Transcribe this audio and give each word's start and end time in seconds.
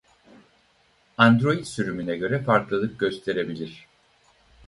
Android 1.19 1.65
sürümüne 1.65 2.17
göre 2.17 2.43
farklılık 2.43 2.99
gösterebilir. 2.99 3.87